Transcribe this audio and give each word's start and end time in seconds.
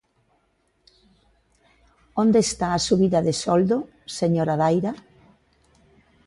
¿Onde 2.23 2.39
está 2.47 2.67
a 2.73 2.83
subida 2.87 3.19
de 3.27 3.33
soldo, 3.43 3.77
señora 4.19 4.59
Daira? 4.61 4.93